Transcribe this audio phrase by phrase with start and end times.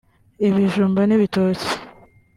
[0.47, 1.69] ibijumba n’ibitoki